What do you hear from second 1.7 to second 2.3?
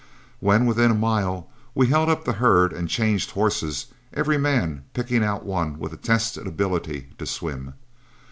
we held up